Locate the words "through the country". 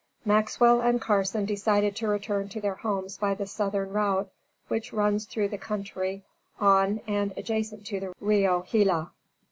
5.25-6.23